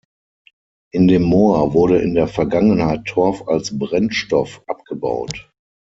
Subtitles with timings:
[0.95, 5.51] In dem Moor wurde in der Vergangenheit Torf als Brennstoff abgebaut.